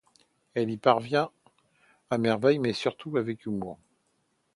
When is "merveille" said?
2.17-2.57